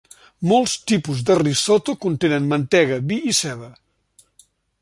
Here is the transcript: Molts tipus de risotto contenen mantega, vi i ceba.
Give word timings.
Molts 0.51 0.71
tipus 0.91 1.19
de 1.27 1.35
risotto 1.41 1.95
contenen 2.07 2.51
mantega, 2.55 3.01
vi 3.13 3.23
i 3.33 3.39
ceba. 3.43 3.71